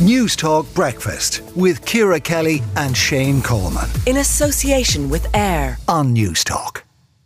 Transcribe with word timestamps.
Newstalk 0.00 0.74
Breakfast 0.74 1.40
with 1.56 1.82
Ciara 1.86 2.20
Kelly 2.20 2.62
and 2.76 2.94
Shane 2.94 3.40
Coleman. 3.40 3.88
In 4.06 4.18
association 4.18 5.08
with 5.08 5.34
AIR 5.34 5.78
on 5.88 6.14
Newstalk. 6.14 6.82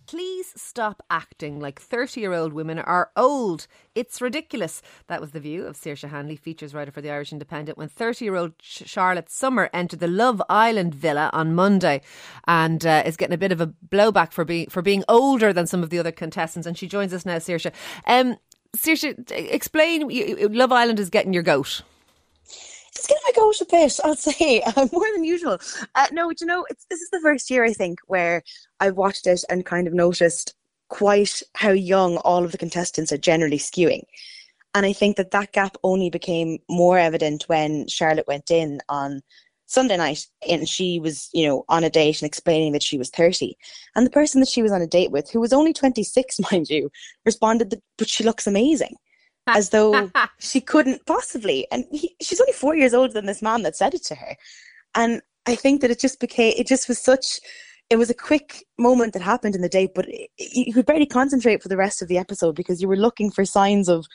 Please 0.07 0.53
stop 0.55 1.03
acting 1.11 1.59
like 1.59 1.81
30 1.81 2.21
year 2.21 2.33
old 2.33 2.53
women 2.53 2.79
are 2.79 3.11
old. 3.17 3.67
It's 3.97 4.21
ridiculous. 4.23 4.83
That 5.09 5.21
was 5.21 5.33
the 5.33 5.41
view 5.41 5.67
of 5.67 5.77
Saoirse 5.77 6.09
Hanley, 6.09 6.37
features 6.37 6.73
writer 6.73 6.93
for 6.93 7.01
the 7.01 7.11
Irish 7.11 7.33
Independent, 7.33 7.77
when 7.77 7.89
30 7.89 8.25
year 8.25 8.37
old 8.37 8.53
Charlotte 8.61 9.31
Sumner 9.31 9.69
entered 9.73 9.99
the 9.99 10.07
Love 10.07 10.41
Island 10.49 10.95
villa 10.95 11.29
on 11.33 11.57
Monday 11.57 12.03
and 12.47 12.87
uh, 12.87 13.03
is 13.05 13.17
getting 13.17 13.35
a 13.35 13.39
bit 13.39 13.51
of 13.51 13.61
a 13.61 13.67
blowback 13.89 14.31
for 14.31 14.45
being, 14.45 14.71
for 14.71 14.81
being 14.81 15.03
older 15.09 15.53
than 15.53 15.67
some 15.67 15.83
of 15.83 15.91
the 15.91 15.99
other 15.99 16.13
contestants. 16.13 16.69
And 16.69 16.79
she 16.79 16.87
joins 16.87 17.13
us 17.13 17.27
now, 17.27 17.39
Saoirse. 17.39 17.73
Um, 18.07 18.37
Saoirse, 18.77 19.29
explain 19.33 20.09
Love 20.57 20.71
Island 20.71 21.01
is 21.01 21.11
getting 21.11 21.33
your 21.33 21.43
goat 21.43 21.83
it's 23.11 23.25
getting 23.25 23.41
go 23.41 23.47
goat 23.47 23.61
a 23.61 23.65
bit, 23.65 24.01
I'll 24.05 24.17
say, 24.17 24.63
more 24.93 25.07
than 25.13 25.25
usual. 25.25 25.59
Uh, 25.95 26.07
no, 26.13 26.31
you 26.31 26.47
know, 26.47 26.67
it's, 26.71 26.87
this 26.91 27.01
is 27.01 27.11
the 27.11 27.21
first 27.21 27.51
year, 27.51 27.65
I 27.65 27.73
think, 27.73 27.99
where 28.07 28.43
I've 28.79 28.97
watched 28.97 29.27
it 29.27 29.45
and 29.49 29.67
kind 29.67 29.87
of 29.87 29.95
noticed 29.95 30.55
quite 30.89 31.43
how 31.55 31.71
young 31.71 32.17
all 32.19 32.45
of 32.45 32.53
the 32.53 32.59
contestants 32.59 33.13
are 33.13 33.19
generally 33.19 33.59
skewing. 33.59 34.03
And 34.75 34.87
I 34.87 34.93
think 34.93 35.17
that 35.17 35.33
that 35.33 35.53
gap 35.53 35.77
only 35.83 36.11
became 36.11 36.59
more 36.69 36.99
evident 36.99 37.45
when 37.49 37.89
Charlotte 37.89 38.29
went 38.29 38.51
in 38.51 38.81
on 38.89 39.21
Sunday 39.67 39.97
night 39.97 40.27
and 40.49 40.69
she 40.69 40.99
was, 40.99 41.29
you 41.33 41.47
know, 41.47 41.65
on 41.69 41.85
a 41.85 41.91
date 41.91 42.21
and 42.23 42.27
explaining 42.27 42.73
that 42.73 42.83
she 42.83 42.99
was 42.99 43.11
30. 43.11 43.57
And 43.95 44.07
the 44.07 44.11
person 44.11 44.41
that 44.41 44.49
she 44.49 44.63
was 44.63 44.73
on 44.73 44.83
a 44.83 44.87
date 44.87 45.11
with, 45.11 45.31
who 45.31 45.41
was 45.41 45.53
only 45.53 45.73
26, 45.73 46.41
mind 46.53 46.71
you, 46.71 46.91
responded 47.25 47.71
that, 47.71 47.83
but 47.99 48.09
she 48.09 48.25
looks 48.25 48.47
amazing 48.47 48.97
as 49.47 49.71
though 49.71 50.11
she 50.39 50.61
couldn't 50.61 51.05
possibly. 51.07 51.67
And 51.71 51.85
he, 51.91 52.15
she's 52.21 52.41
only 52.41 52.53
four 52.53 52.77
years 52.77 52.95
older 52.95 53.13
than 53.13 53.27
this 53.27 53.43
man 53.43 53.63
that 53.63 53.77
said 53.77 53.95
it 53.95 54.05
to 54.05 54.15
her. 54.15 54.37
And 54.95 55.23
I 55.47 55.55
think 55.55 55.81
that 55.81 55.91
it 55.91 56.01
just 56.01 56.21
became, 56.21 56.55
it 56.57 56.67
just 56.67 56.89
was 56.89 56.99
such, 56.99 57.41
it 57.89 57.97
was 57.97 58.11
a 58.11 58.15
quick 58.15 58.65
moment 58.79 59.13
that 59.13 59.23
happened 59.23 59.55
in 59.55 59.63
the 59.63 59.69
day, 59.69 59.89
but 59.93 60.07
it, 60.09 60.31
you 60.39 60.73
could 60.73 60.87
barely 60.87 61.07
concentrate 61.07 61.63
for 61.63 61.69
the 61.69 61.77
rest 61.77 62.03
of 62.03 62.09
the 62.09 62.19
episode 62.19 62.55
because 62.55 62.81
you 62.81 62.89
were 62.89 62.97
looking 62.97 63.31
for 63.31 63.45
signs 63.45 63.89
of 63.89 64.07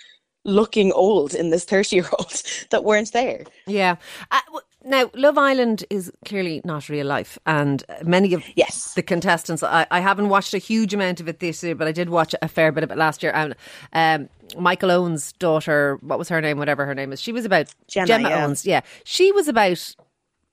looking 0.46 0.92
old 0.92 1.34
in 1.34 1.50
this 1.50 1.66
30 1.66 1.96
year 1.96 2.10
old 2.18 2.44
that 2.72 2.84
weren't 2.84 3.12
there. 3.12 3.44
Yeah. 3.68 3.96
Uh, 4.32 4.40
now, 4.86 5.10
Love 5.16 5.38
Island 5.38 5.84
is 5.90 6.12
clearly 6.26 6.62
not 6.64 6.90
real 6.90 7.08
life, 7.08 7.40
and 7.48 7.84
many 8.04 8.34
of 8.36 8.44
yes. 8.56 8.94
the 8.94 9.02
contestants. 9.02 9.64
I, 9.64 9.88
I 9.90 10.00
haven't 10.00 10.30
watched 10.30 10.54
a 10.54 10.60
huge 10.60 10.94
amount 10.94 11.20
of 11.20 11.28
it 11.28 11.40
this 11.40 11.64
year, 11.64 11.74
but 11.74 11.88
I 11.88 11.92
did 11.92 12.10
watch 12.10 12.36
a 12.40 12.48
fair 12.48 12.72
bit 12.72 12.84
of 12.84 12.92
it 12.92 12.98
last 12.98 13.24
year. 13.24 13.32
And 13.34 13.56
um, 13.94 14.30
Michael 14.62 14.92
Owen's 14.92 15.34
daughter, 15.34 15.98
what 16.02 16.20
was 16.20 16.30
her 16.30 16.40
name? 16.40 16.60
Whatever 16.60 16.86
her 16.86 16.94
name 16.94 17.12
is, 17.12 17.20
she 17.20 17.32
was 17.32 17.46
about 17.46 17.74
Gemma, 17.88 18.08
Gemma 18.08 18.30
yeah. 18.30 18.46
Owens. 18.46 18.66
Yeah, 18.66 18.82
she 19.04 19.32
was 19.32 19.48
about 19.48 19.96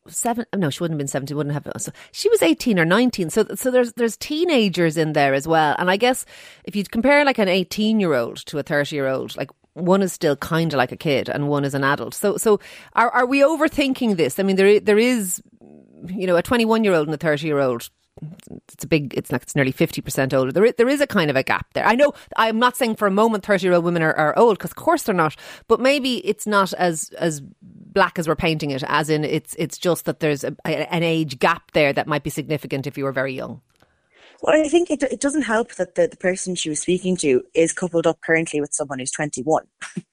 seven. 0.08 0.47
No, 0.56 0.70
she 0.70 0.83
wouldn't 0.83 0.94
have 0.94 1.05
been 1.05 1.08
seventy. 1.08 1.34
Wouldn't 1.34 1.53
have. 1.53 1.70
So 1.77 1.92
she 2.12 2.30
was 2.30 2.42
eighteen 2.42 2.78
or 2.78 2.86
nineteen. 2.86 3.28
So 3.28 3.47
so 3.55 3.70
there's 3.70 3.92
there's 3.92 4.16
teenagers 4.16 4.97
in 4.97 5.12
there 5.12 5.34
as 5.34 5.47
well. 5.47 5.77
And 5.78 5.91
I 5.91 5.98
guess 5.98 6.25
if 6.64 6.75
you 6.75 6.84
compare 6.84 7.25
like 7.25 7.38
an 7.38 7.48
eighteen 7.48 8.00
year 8.00 8.14
old 8.14 8.38
to 8.47 8.58
a 8.58 8.62
thirty 8.62 8.97
year 8.97 9.08
old, 9.08 9.36
like 9.36 9.50
one 9.75 10.03
is 10.03 10.12
still 10.12 10.37
kind 10.37 10.73
of 10.73 10.78
like 10.78 10.92
a 10.92 10.97
kid 10.97 11.28
and 11.28 11.48
one 11.48 11.65
is 11.65 11.75
an 11.75 11.84
adult. 11.84 12.15
So, 12.15 12.37
so 12.37 12.61
are 12.95 13.11
are 13.11 13.27
we 13.27 13.41
overthinking 13.41 14.17
this? 14.17 14.39
I 14.39 14.42
mean, 14.42 14.56
there 14.56 14.81
there 14.81 14.98
is, 14.98 15.42
you 16.06 16.27
know, 16.27 16.37
a 16.37 16.42
twenty 16.42 16.65
one 16.65 16.84
year 16.84 16.95
old 16.95 17.09
and 17.09 17.15
a 17.15 17.19
thirty 17.19 17.47
year 17.47 17.59
old. 17.59 17.89
It's 18.73 18.84
a 18.84 18.87
big. 18.87 19.15
It's 19.17 19.33
like 19.33 19.43
it's 19.43 19.56
nearly 19.56 19.73
fifty 19.73 20.03
percent 20.03 20.34
older. 20.34 20.53
There, 20.53 20.70
there 20.73 20.89
is 20.89 21.00
a 21.00 21.06
kind 21.06 21.31
of 21.31 21.37
a 21.37 21.43
gap 21.43 21.73
there. 21.73 21.87
I 21.87 21.95
know. 21.95 22.12
I'm 22.37 22.59
not 22.59 22.77
saying 22.77 22.97
for 22.97 23.06
a 23.06 23.11
moment 23.11 23.45
thirty 23.45 23.67
year 23.67 23.75
old 23.75 23.84
women 23.84 24.03
are, 24.03 24.15
are 24.15 24.39
old 24.39 24.59
because 24.59 24.70
of 24.70 24.77
course 24.77 25.05
they're 25.05 25.15
not. 25.15 25.34
But 25.67 25.81
maybe 25.81 26.17
it's 26.27 26.47
not 26.47 26.75
as 26.75 27.09
as 27.19 27.41
black 27.62 28.19
as 28.19 28.28
we're 28.28 28.37
painting 28.37 28.70
it. 28.70 28.84
As 28.87 29.09
in, 29.09 29.25
it's 29.25 29.56
it's 29.59 29.78
just 29.78 30.05
that 30.05 30.20
there's 30.20 30.45
a, 30.45 30.55
an 30.67 31.03
age 31.03 31.39
gap 31.39 31.73
there 31.73 31.93
that 31.95 32.06
might 32.06 32.23
be 32.23 32.31
significant 32.31 32.87
if 32.87 32.98
you 32.98 33.05
were 33.05 33.12
very 33.12 33.33
young. 33.33 33.62
Well, 34.43 34.61
I 34.61 34.69
think 34.69 34.91
it, 34.91 35.05
it 35.05 35.21
doesn't 35.21 35.43
help 35.43 35.77
that 35.77 35.94
the, 35.94 36.09
the 36.09 36.16
person 36.16 36.56
she 36.56 36.69
was 36.69 36.81
speaking 36.81 37.16
to 37.19 37.44
is 37.55 37.72
coupled 37.72 38.09
up 38.09 38.21
currently 38.22 38.61
with 38.61 38.75
someone 38.75 38.99
who's 38.99 39.12
21. 39.12 39.62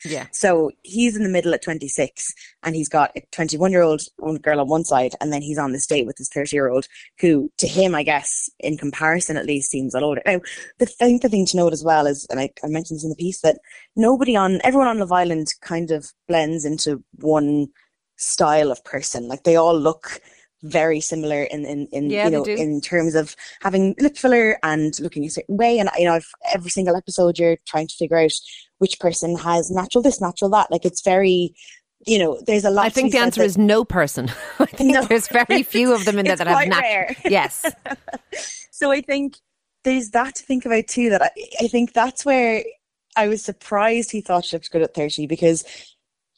Yeah. 0.06 0.28
so 0.31 0.72
he's 0.84 1.16
in 1.16 1.24
the 1.24 1.30
middle 1.30 1.52
at 1.56 1.64
26 1.64 2.31
and 2.62 2.76
he's 2.76 2.90
got 2.90 3.12
a 3.18 3.24
21 3.31 3.72
year 3.72 3.81
old 3.81 4.03
girl 4.44 4.59
on 4.59 4.68
one 4.68 4.86
side 4.86 5.16
and 5.20 5.34
then 5.34 5.42
he's 5.42 5.58
on 5.58 5.72
this 5.72 5.88
date 5.88 6.06
with 6.06 6.18
this 6.18 6.30
30 6.30 6.56
year 6.56 6.70
old 6.70 6.88
who, 7.20 7.52
to 7.58 7.68
him, 7.68 7.96
I 7.96 8.03
guess, 8.03 8.52
in 8.59 8.78
comparison 8.78 9.36
at 9.36 9.48
least, 9.48 9.72
seems 9.72 9.96
a 9.96 10.00
lot 10.00 10.06
older. 10.06 10.22
Now, 10.28 10.42
the, 10.78 10.86
I 11.02 11.06
think 11.06 11.24
the 11.24 11.30
thing 11.30 11.48
to 11.48 11.58
note 11.58 11.74
as 11.74 11.84
well 11.84 12.06
is, 12.06 12.28
and 12.30 12.40
I, 12.40 12.52
I 12.64 12.68
mentioned 12.68 12.98
this 12.98 13.03
in 13.03 13.09
the 13.09 13.16
piece, 13.16 13.42
that 13.42 13.58
nobody 13.96 14.36
on, 14.36 14.62
everyone 14.64 14.88
on 14.88 15.00
Love 15.00 15.12
Island 15.12 15.56
kind 15.62 15.90
of 15.90 16.12
blends 16.28 16.66
into 16.66 17.03
one 17.16 17.70
style 18.18 18.72
of 18.72 18.84
person. 18.84 19.28
Like 19.28 19.44
they 19.44 19.56
all 19.56 19.78
look 19.78 20.22
very 20.64 21.00
similar 21.00 21.44
in 21.44 21.66
in, 21.66 21.88
in 21.92 22.09
yeah, 22.09 22.25
you 22.25 22.31
know 22.31 22.44
in 22.44 22.81
terms 22.81 23.16
of 23.16 23.36
having 23.62 23.96
lip 24.00 24.18
filler 24.18 24.58
and 24.64 25.00
looking 25.00 25.25
a 25.25 25.30
certain 25.30 25.58
way. 25.58 25.80
And 25.80 25.90
you 25.97 26.06
know 26.06 26.14
I've, 26.14 26.30
every 26.53 26.70
single 26.70 26.96
episode 26.96 27.40
you're 27.40 27.58
trying 27.66 27.88
to 27.88 27.96
figure 27.96 28.18
out 28.18 28.31
which 28.80 29.00
person 29.00 29.38
has 29.38 29.72
natural 29.72 30.02
this 30.02 30.22
natural 30.22 30.50
that. 30.52 30.72
Like 30.72 30.86
it's 30.86 31.02
very 31.02 31.53
you 32.06 32.18
know 32.18 32.40
there's 32.46 32.66
a 32.66 32.70
lot 32.70 32.86
I 32.86 32.90
think 32.90 33.12
the 33.12 33.20
answer 33.20 33.44
is 33.44 33.58
no 33.58 33.86
person. 33.86 34.31
I 34.59 34.66
think 34.66 34.94
no. 34.94 35.03
there's 35.03 35.28
very 35.28 35.64
few 35.64 35.94
of 35.94 36.06
them 36.06 36.20
in 36.20 36.25
there 36.25 36.36
that 36.36 36.47
have 36.47 36.68
natural 36.68 37.16
yes. 37.26 37.66
So 38.72 38.91
I 38.91 39.02
think 39.02 39.36
there's 39.84 40.12
that 40.12 40.36
to 40.36 40.44
think 40.44 40.66
about 40.66 40.88
too 40.88 41.09
that 41.09 41.22
I, 41.22 41.30
I 41.62 41.68
think 41.68 41.91
that's 41.94 42.26
where 42.26 42.64
I 43.18 43.28
was 43.28 43.44
surprised 43.44 44.12
he 44.12 44.22
thought 44.22 44.46
she 44.46 44.56
looked 44.56 44.72
good 44.72 44.81
at 44.81 44.94
30 44.94 45.28
because 45.28 45.66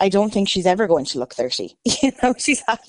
I 0.02 0.10
don't 0.10 0.34
think 0.34 0.50
she's 0.50 0.66
ever 0.66 0.88
going 0.88 1.06
to 1.06 1.20
look 1.20 1.34
30. 1.34 1.78
You 2.02 2.12
know, 2.24 2.34
she's 2.36 2.64
had 2.68 2.80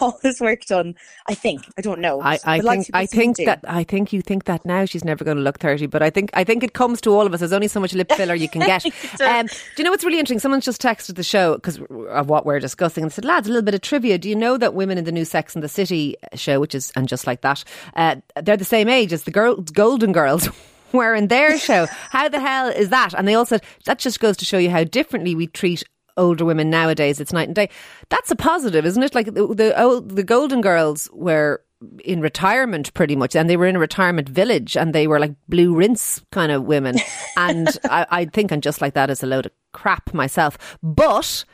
all 0.00 0.20
this 0.22 0.40
work 0.40 0.64
done. 0.66 0.94
I 1.26 1.34
think. 1.34 1.62
I 1.76 1.80
don't 1.80 1.98
know. 2.00 2.20
I, 2.22 2.38
I 2.44 2.60
think 2.60 2.90
I 2.94 3.06
think 3.06 3.38
that 3.38 3.64
I 3.66 3.82
think 3.82 4.12
you 4.12 4.22
think 4.22 4.44
that 4.44 4.64
now 4.64 4.84
she's 4.84 5.04
never 5.04 5.24
going 5.24 5.36
to 5.36 5.42
look 5.42 5.58
30, 5.58 5.86
but 5.86 6.00
I 6.00 6.10
think 6.10 6.30
I 6.32 6.44
think 6.44 6.62
it 6.62 6.74
comes 6.74 7.00
to 7.00 7.10
all 7.10 7.26
of 7.26 7.34
us. 7.34 7.40
There's 7.40 7.52
only 7.52 7.66
so 7.66 7.80
much 7.80 7.92
lip 7.92 8.12
filler 8.16 8.34
you 8.34 8.48
can 8.48 8.60
get. 8.60 8.84
um, 9.20 9.46
do 9.46 9.52
you 9.78 9.84
know 9.84 9.90
what's 9.90 10.04
really 10.04 10.20
interesting? 10.20 10.38
Someone 10.38 10.60
just 10.60 10.80
texted 10.80 11.16
the 11.16 11.24
show 11.24 11.54
because 11.54 11.80
of 11.80 12.28
what 12.28 12.46
we're 12.46 12.60
discussing 12.60 13.02
and 13.02 13.12
said, 13.12 13.24
lads, 13.24 13.48
a 13.48 13.50
little 13.50 13.64
bit 13.64 13.74
of 13.74 13.80
trivia. 13.80 14.16
Do 14.16 14.28
you 14.28 14.36
know 14.36 14.56
that 14.58 14.74
women 14.74 14.96
in 14.96 15.04
the 15.04 15.12
new 15.12 15.24
Sex 15.24 15.56
and 15.56 15.64
the 15.64 15.68
City 15.68 16.14
show, 16.34 16.60
which 16.60 16.74
is 16.74 16.92
and 16.94 17.08
just 17.08 17.26
like 17.26 17.40
that, 17.40 17.64
uh, 17.96 18.16
they're 18.40 18.56
the 18.56 18.64
same 18.64 18.88
age 18.88 19.12
as 19.12 19.24
the 19.24 19.32
girl, 19.32 19.56
Golden 19.56 20.12
Girls. 20.12 20.48
were 20.92 21.14
in 21.14 21.28
their 21.28 21.58
show. 21.58 21.86
How 22.10 22.28
the 22.28 22.38
hell 22.38 22.68
is 22.68 22.90
that? 22.90 23.14
And 23.14 23.26
they 23.26 23.34
all 23.34 23.46
said 23.46 23.62
that 23.86 23.98
just 23.98 24.20
goes 24.20 24.36
to 24.36 24.44
show 24.44 24.58
you 24.58 24.68
how 24.68 24.84
differently 24.84 25.34
we 25.34 25.46
treat 25.46 25.82
older 26.16 26.44
women 26.44 26.70
nowadays. 26.70 27.20
It's 27.20 27.32
night 27.32 27.48
and 27.48 27.54
day. 27.54 27.68
That's 28.08 28.30
a 28.30 28.36
positive, 28.36 28.84
isn't 28.86 29.02
it? 29.02 29.14
Like 29.14 29.26
the 29.26 29.46
the, 29.46 29.80
old, 29.80 30.16
the 30.16 30.24
Golden 30.24 30.60
Girls 30.60 31.08
were 31.12 31.62
in 32.04 32.20
retirement 32.20 32.94
pretty 32.94 33.16
much 33.16 33.34
and 33.34 33.50
they 33.50 33.56
were 33.56 33.66
in 33.66 33.76
a 33.76 33.80
retirement 33.80 34.28
village 34.28 34.76
and 34.76 34.94
they 34.94 35.06
were 35.06 35.18
like 35.18 35.34
blue 35.48 35.74
rinse 35.74 36.22
kind 36.30 36.52
of 36.52 36.62
women 36.62 36.96
and 37.36 37.76
I, 37.84 38.06
I 38.08 38.24
think 38.26 38.52
I'm 38.52 38.60
just 38.60 38.80
like 38.80 38.94
that 38.94 39.10
as 39.10 39.22
a 39.22 39.26
load 39.26 39.46
of 39.46 39.52
crap 39.72 40.14
myself 40.14 40.78
but 40.82 41.44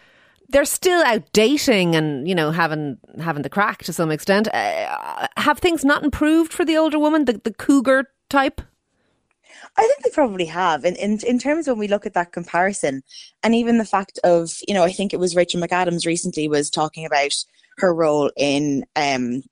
they're 0.50 0.64
still 0.64 1.02
out 1.04 1.32
dating 1.32 1.94
and 1.94 2.28
you 2.28 2.34
know 2.34 2.50
having 2.50 2.98
having 3.20 3.42
the 3.42 3.48
crack 3.48 3.84
to 3.84 3.92
some 3.92 4.10
extent 4.10 4.48
uh, 4.52 5.28
have 5.36 5.58
things 5.58 5.84
not 5.84 6.04
improved 6.04 6.52
for 6.52 6.64
the 6.64 6.76
older 6.76 6.98
woman 6.98 7.24
the, 7.24 7.40
the 7.44 7.52
cougar 7.52 8.10
type 8.28 8.60
I 9.78 9.82
think 9.82 10.02
they 10.02 10.10
probably 10.10 10.46
have. 10.46 10.84
In, 10.84 10.96
in 10.96 11.20
in 11.24 11.38
terms 11.38 11.68
when 11.68 11.78
we 11.78 11.88
look 11.88 12.04
at 12.04 12.14
that 12.14 12.32
comparison, 12.32 13.02
and 13.42 13.54
even 13.54 13.78
the 13.78 13.84
fact 13.84 14.18
of, 14.24 14.50
you 14.66 14.74
know, 14.74 14.82
I 14.82 14.92
think 14.92 15.14
it 15.14 15.20
was 15.20 15.36
Rachel 15.36 15.60
McAdams 15.60 16.04
recently 16.04 16.48
was 16.48 16.68
talking 16.68 17.06
about 17.06 17.32
her 17.78 17.94
role 17.94 18.30
in 18.36 18.84
um 18.96 19.42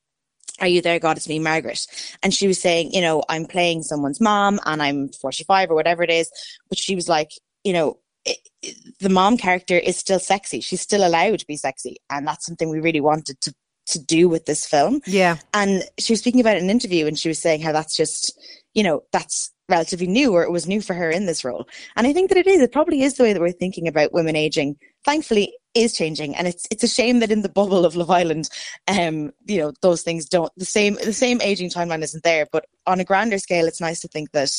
are 0.60 0.66
you 0.66 0.80
there, 0.80 0.98
God? 0.98 1.16
It's 1.16 1.28
me, 1.28 1.38
Margaret. 1.38 1.86
And 2.22 2.32
she 2.32 2.48
was 2.48 2.60
saying, 2.60 2.92
you 2.92 3.00
know, 3.00 3.22
I'm 3.28 3.44
playing 3.44 3.82
someone's 3.82 4.20
mom 4.20 4.58
and 4.64 4.82
I'm 4.82 5.10
45 5.10 5.70
or 5.70 5.74
whatever 5.74 6.02
it 6.02 6.10
is. 6.10 6.30
But 6.68 6.78
she 6.78 6.94
was 6.94 7.08
like, 7.08 7.30
you 7.62 7.72
know, 7.72 7.98
it, 8.24 8.38
it, 8.62 8.76
the 9.00 9.10
mom 9.10 9.36
character 9.36 9.76
is 9.76 9.96
still 9.96 10.18
sexy. 10.18 10.60
She's 10.60 10.80
still 10.80 11.06
allowed 11.06 11.40
to 11.40 11.46
be 11.46 11.56
sexy. 11.56 11.98
And 12.08 12.26
that's 12.26 12.46
something 12.46 12.70
we 12.70 12.80
really 12.80 13.02
wanted 13.02 13.40
to, 13.42 13.54
to 13.88 13.98
do 13.98 14.28
with 14.28 14.46
this 14.46 14.66
film. 14.66 15.00
Yeah. 15.06 15.36
And 15.52 15.82
she 15.98 16.14
was 16.14 16.20
speaking 16.20 16.40
about 16.40 16.56
an 16.56 16.70
interview 16.70 17.06
and 17.06 17.18
she 17.18 17.28
was 17.28 17.38
saying 17.38 17.60
how 17.60 17.72
that's 17.72 17.96
just, 17.96 18.40
you 18.72 18.82
know, 18.82 19.02
that's 19.12 19.52
relatively 19.68 20.06
new 20.06 20.32
or 20.32 20.42
it 20.42 20.50
was 20.50 20.66
new 20.66 20.80
for 20.80 20.94
her 20.94 21.10
in 21.10 21.26
this 21.26 21.44
role. 21.44 21.68
And 21.96 22.06
I 22.06 22.12
think 22.12 22.28
that 22.28 22.38
it 22.38 22.46
is. 22.46 22.60
It 22.60 22.72
probably 22.72 23.02
is 23.02 23.14
the 23.14 23.24
way 23.24 23.32
that 23.32 23.40
we're 23.40 23.52
thinking 23.52 23.88
about 23.88 24.12
women 24.12 24.36
aging. 24.36 24.76
Thankfully, 25.04 25.54
is 25.74 25.92
changing, 25.92 26.34
and 26.34 26.48
it's 26.48 26.66
it's 26.70 26.82
a 26.82 26.88
shame 26.88 27.20
that 27.20 27.30
in 27.30 27.42
the 27.42 27.48
bubble 27.48 27.84
of 27.84 27.94
Love 27.94 28.10
Island, 28.10 28.48
um, 28.88 29.30
you 29.44 29.58
know, 29.58 29.72
those 29.82 30.02
things 30.02 30.26
don't 30.26 30.50
the 30.56 30.64
same 30.64 30.94
the 30.94 31.12
same 31.12 31.40
aging 31.42 31.70
timeline 31.70 32.02
isn't 32.02 32.24
there. 32.24 32.46
But 32.50 32.64
on 32.86 32.98
a 32.98 33.04
grander 33.04 33.38
scale, 33.38 33.66
it's 33.66 33.80
nice 33.80 34.00
to 34.00 34.08
think 34.08 34.32
that 34.32 34.50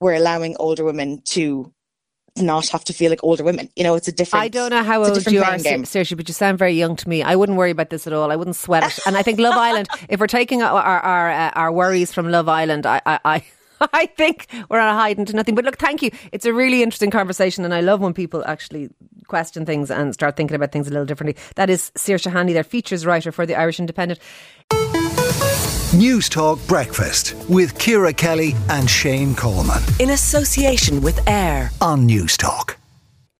we're 0.00 0.14
allowing 0.14 0.56
older 0.58 0.84
women 0.84 1.22
to 1.26 1.72
not 2.36 2.68
have 2.68 2.84
to 2.84 2.92
feel 2.92 3.10
like 3.10 3.22
older 3.22 3.44
women. 3.44 3.68
You 3.76 3.84
know, 3.84 3.94
it's 3.94 4.08
a 4.08 4.12
different. 4.12 4.44
I 4.44 4.48
don't 4.48 4.70
know 4.70 4.82
how 4.82 5.04
old 5.04 5.26
you 5.30 5.42
are, 5.42 5.58
game. 5.58 5.84
seriously, 5.84 6.16
but 6.16 6.28
you 6.28 6.34
sound 6.34 6.58
very 6.58 6.72
young 6.72 6.96
to 6.96 7.08
me. 7.08 7.22
I 7.22 7.36
wouldn't 7.36 7.56
worry 7.56 7.70
about 7.70 7.90
this 7.90 8.06
at 8.06 8.12
all. 8.12 8.30
I 8.32 8.36
wouldn't 8.36 8.56
sweat 8.56 8.84
it. 8.84 8.98
And 9.06 9.16
I 9.16 9.22
think 9.22 9.38
Love 9.38 9.54
Island. 9.68 9.88
If 10.08 10.20
we're 10.20 10.26
taking 10.26 10.62
our 10.62 10.80
our 10.80 11.00
our, 11.00 11.30
uh, 11.30 11.50
our 11.54 11.72
worries 11.72 12.12
from 12.12 12.30
Love 12.30 12.48
Island, 12.48 12.84
I, 12.84 13.00
I, 13.06 13.20
I 13.24 13.44
I 13.92 14.06
think 14.06 14.46
we're 14.68 14.80
on 14.80 14.94
a 14.94 14.98
hiding 14.98 15.24
to 15.26 15.32
nothing. 15.34 15.54
But 15.54 15.64
look, 15.64 15.78
thank 15.78 16.02
you. 16.02 16.10
It's 16.32 16.46
a 16.46 16.52
really 16.52 16.82
interesting 16.82 17.10
conversation, 17.10 17.64
and 17.64 17.74
I 17.74 17.80
love 17.80 18.00
when 18.00 18.14
people 18.14 18.44
actually 18.46 18.90
question 19.26 19.66
things 19.66 19.90
and 19.90 20.14
start 20.14 20.36
thinking 20.36 20.54
about 20.54 20.72
things 20.72 20.88
a 20.88 20.90
little 20.90 21.06
differently. 21.06 21.40
That 21.56 21.70
is 21.70 21.90
Saoirse 21.96 22.30
Hanley, 22.30 22.52
their 22.54 22.64
features 22.64 23.04
writer 23.06 23.30
for 23.30 23.46
the 23.46 23.54
Irish 23.54 23.78
Independent. 23.78 24.20
Newstalk 25.92 26.66
Breakfast 26.68 27.34
with 27.48 27.78
Ciara 27.78 28.12
Kelly 28.12 28.54
and 28.68 28.88
Shane 28.88 29.34
Coleman. 29.34 29.82
In 29.98 30.10
association 30.10 31.00
with 31.00 31.26
AIR 31.28 31.70
on 31.80 32.06
Newstalk. 32.06 32.77